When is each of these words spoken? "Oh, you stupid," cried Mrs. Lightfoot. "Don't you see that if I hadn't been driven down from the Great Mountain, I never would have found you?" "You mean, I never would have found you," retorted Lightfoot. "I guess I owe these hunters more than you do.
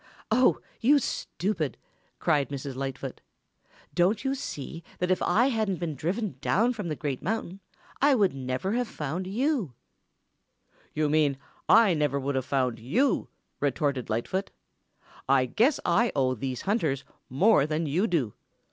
"Oh, 0.31 0.59
you 0.79 0.97
stupid," 0.97 1.77
cried 2.17 2.49
Mrs. 2.49 2.73
Lightfoot. 2.73 3.21
"Don't 3.93 4.23
you 4.23 4.33
see 4.33 4.83
that 4.97 5.11
if 5.11 5.21
I 5.21 5.49
hadn't 5.49 5.75
been 5.75 5.93
driven 5.93 6.39
down 6.41 6.73
from 6.73 6.87
the 6.87 6.95
Great 6.95 7.21
Mountain, 7.21 7.59
I 8.01 8.15
never 8.15 8.71
would 8.71 8.77
have 8.79 8.87
found 8.87 9.27
you?" 9.27 9.75
"You 10.95 11.07
mean, 11.07 11.37
I 11.69 11.93
never 11.93 12.19
would 12.19 12.33
have 12.33 12.45
found 12.45 12.79
you," 12.79 13.29
retorted 13.59 14.09
Lightfoot. 14.09 14.49
"I 15.29 15.45
guess 15.45 15.79
I 15.85 16.11
owe 16.15 16.33
these 16.33 16.61
hunters 16.61 17.03
more 17.29 17.67
than 17.67 17.85
you 17.85 18.07
do. 18.07 18.33